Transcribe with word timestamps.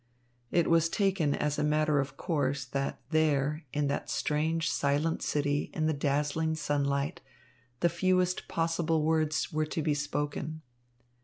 It 0.49 0.67
was 0.67 0.89
taken 0.89 1.35
as 1.35 1.59
a 1.59 1.63
matter 1.63 1.99
of 1.99 2.17
course 2.17 2.65
that 2.65 2.99
there, 3.11 3.65
in 3.71 3.85
that 3.89 4.09
strange, 4.09 4.67
silent 4.71 5.21
city 5.21 5.69
in 5.75 5.85
the 5.85 5.93
dazzling 5.93 6.55
sunlight, 6.55 7.21
the 7.81 7.87
fewest 7.89 8.47
possible 8.47 9.03
words 9.03 9.53
were 9.53 9.67
to 9.67 9.81
be 9.83 9.93
spoken. 9.93 10.63